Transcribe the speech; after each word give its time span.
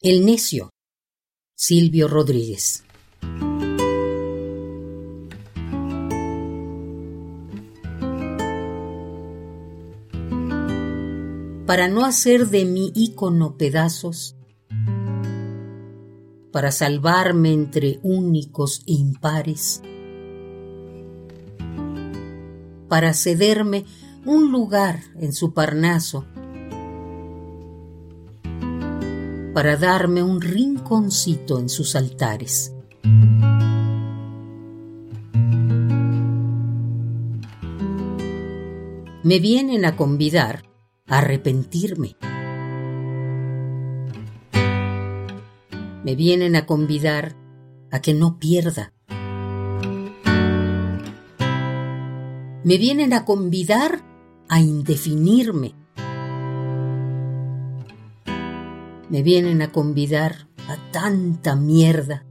El 0.00 0.24
necio. 0.24 0.70
Silvio 1.56 2.06
Rodríguez. 2.06 2.84
Para 11.66 11.88
no 11.88 12.04
hacer 12.04 12.46
de 12.46 12.64
mi 12.64 12.92
ícono 12.94 13.56
pedazos, 13.56 14.36
para 16.52 16.70
salvarme 16.70 17.50
entre 17.50 17.98
únicos 18.04 18.84
e 18.86 18.92
impares, 18.92 19.82
para 22.88 23.14
cederme 23.14 23.84
un 24.24 24.52
lugar 24.52 25.00
en 25.16 25.32
su 25.32 25.52
parnaso, 25.54 26.24
para 29.58 29.76
darme 29.76 30.22
un 30.22 30.40
rinconcito 30.40 31.58
en 31.58 31.68
sus 31.68 31.96
altares. 31.96 32.72
Me 39.24 39.40
vienen 39.40 39.84
a 39.84 39.96
convidar 39.96 40.62
a 41.08 41.18
arrepentirme. 41.18 42.14
Me 46.04 46.14
vienen 46.14 46.54
a 46.54 46.64
convidar 46.64 47.34
a 47.90 48.00
que 48.00 48.14
no 48.14 48.38
pierda. 48.38 48.92
Me 52.62 52.78
vienen 52.78 53.12
a 53.12 53.24
convidar 53.24 54.04
a 54.48 54.60
indefinirme 54.60 55.74
me 59.10 59.22
vienen 59.22 59.62
a 59.62 59.72
convidar 59.72 60.48
a 60.68 60.76
tanta 60.90 61.56
mierda. 61.56 62.24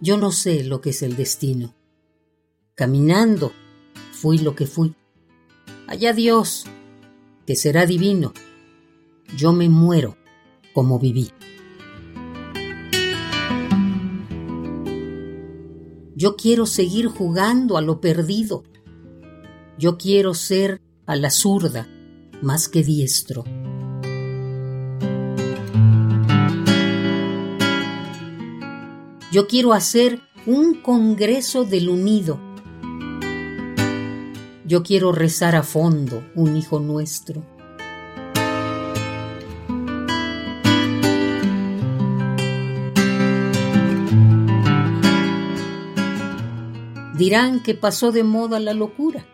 Yo 0.00 0.16
no 0.16 0.30
sé 0.30 0.62
lo 0.64 0.80
que 0.80 0.90
es 0.90 1.02
el 1.02 1.16
destino. 1.16 1.74
Caminando 2.74 3.52
fui 4.12 4.38
lo 4.38 4.54
que 4.54 4.66
fui. 4.66 4.94
Allá 5.86 6.12
Dios, 6.12 6.64
que 7.46 7.56
será 7.56 7.84
divino. 7.84 8.32
Yo 9.36 9.52
me 9.52 9.68
muero 9.68 10.16
como 10.72 10.98
viví. 10.98 11.30
Yo 16.20 16.34
quiero 16.34 16.66
seguir 16.66 17.06
jugando 17.06 17.76
a 17.76 17.80
lo 17.80 18.00
perdido. 18.00 18.64
Yo 19.78 19.96
quiero 19.98 20.34
ser 20.34 20.82
a 21.06 21.14
la 21.14 21.30
zurda 21.30 21.86
más 22.42 22.68
que 22.68 22.82
diestro. 22.82 23.44
Yo 29.30 29.46
quiero 29.46 29.72
hacer 29.72 30.20
un 30.44 30.82
congreso 30.82 31.62
del 31.62 31.88
unido. 31.88 32.40
Yo 34.64 34.82
quiero 34.82 35.12
rezar 35.12 35.54
a 35.54 35.62
fondo 35.62 36.24
un 36.34 36.56
hijo 36.56 36.80
nuestro. 36.80 37.57
Dirán 47.18 47.64
que 47.64 47.74
pasó 47.74 48.12
de 48.12 48.22
moda 48.22 48.60
la 48.60 48.74
locura. 48.74 49.26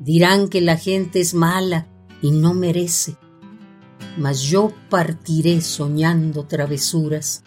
Dirán 0.00 0.48
que 0.48 0.60
la 0.60 0.76
gente 0.76 1.20
es 1.20 1.32
mala 1.32 1.86
y 2.20 2.32
no 2.32 2.52
merece. 2.52 3.16
Mas 4.18 4.42
yo 4.42 4.72
partiré 4.90 5.60
soñando 5.60 6.46
travesuras. 6.48 7.44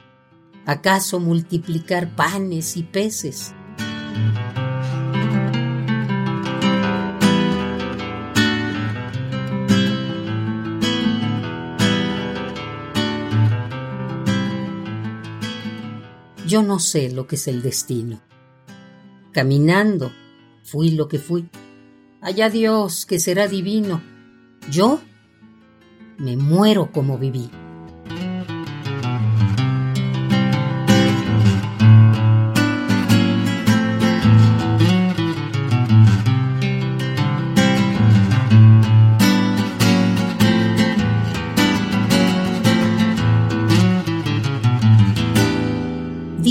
¿Acaso 0.65 1.19
multiplicar 1.19 2.15
panes 2.15 2.77
y 2.77 2.83
peces? 2.83 3.53
Yo 16.45 16.63
no 16.63 16.79
sé 16.79 17.11
lo 17.11 17.27
que 17.27 17.35
es 17.35 17.49
el 17.49 17.61
destino 17.61 18.21
caminando, 19.37 20.11
fui 20.63 20.89
lo 20.89 21.07
que 21.07 21.19
fui. 21.19 21.47
Allá 22.21 22.49
Dios, 22.49 23.05
que 23.05 23.19
será 23.19 23.47
divino. 23.47 24.01
Yo 24.71 24.99
me 26.17 26.35
muero 26.35 26.91
como 26.91 27.19
viví. 27.19 27.47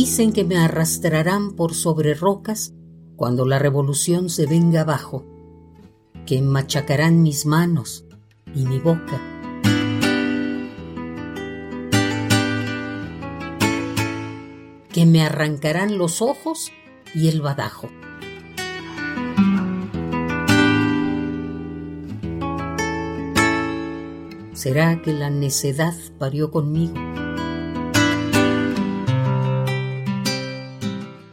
Dicen 0.06 0.32
que 0.32 0.44
me 0.44 0.56
arrastrarán 0.56 1.56
por 1.56 1.74
sobre 1.74 2.14
rocas 2.14 2.72
cuando 3.16 3.44
la 3.44 3.58
revolución 3.58 4.30
se 4.30 4.46
venga 4.46 4.82
abajo, 4.82 5.24
que 6.26 6.40
machacarán 6.42 7.24
mis 7.24 7.44
manos 7.44 8.04
y 8.54 8.66
mi 8.66 8.78
boca. 8.78 9.20
que 14.92 15.06
me 15.06 15.22
arrancarán 15.22 15.98
los 15.98 16.22
ojos 16.22 16.70
y 17.12 17.26
el 17.26 17.42
badajo. 17.42 17.88
¿Será 24.54 25.02
que 25.02 25.12
la 25.12 25.30
necedad 25.30 25.94
parió 26.18 26.52
conmigo? 26.52 26.94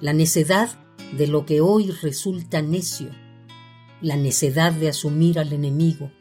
La 0.03 0.12
necedad 0.12 0.69
de 1.18 1.28
lo 1.28 1.46
que 1.46 1.62
hoy 1.62 1.90
resulta 1.90 2.62
necio, 2.62 3.09
la 4.02 4.18
necedad 4.18 4.74
de 4.74 4.90
asumir 4.90 5.40
al 5.40 5.53
enemigo, 5.53 6.12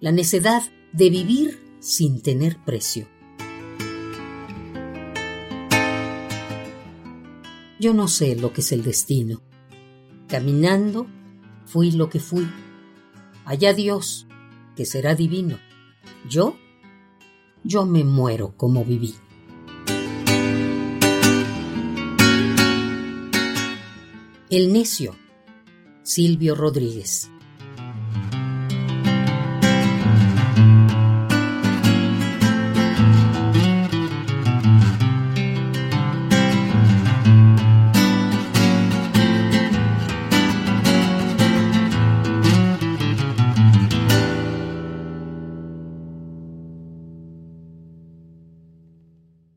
la 0.00 0.10
necedad 0.10 0.64
de 0.92 1.08
vivir 1.08 1.76
sin 1.78 2.20
tener 2.20 2.56
precio. 2.64 3.06
Yo 7.78 7.94
no 7.94 8.08
sé 8.08 8.34
lo 8.34 8.52
que 8.52 8.62
es 8.62 8.72
el 8.72 8.82
destino. 8.82 9.40
Caminando 10.26 11.06
fui 11.64 11.92
lo 11.92 12.10
que 12.10 12.18
fui. 12.18 12.50
Allá 13.44 13.72
Dios, 13.72 14.26
que 14.74 14.84
será 14.84 15.14
divino. 15.14 15.60
Yo, 16.28 16.56
yo 17.62 17.86
me 17.86 18.02
muero 18.02 18.56
como 18.56 18.84
viví. 18.84 19.14
El 24.48 24.72
necio, 24.72 25.16
Silvio 26.04 26.54
Rodríguez. 26.54 27.28